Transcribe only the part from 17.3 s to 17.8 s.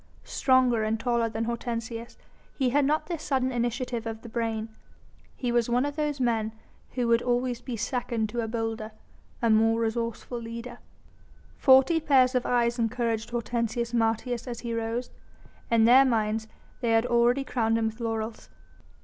crowned